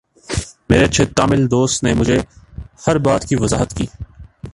[0.69, 2.17] میرے اچھے تامل دوست نے مجھے
[2.87, 3.85] ہر بات کی وضاحت کی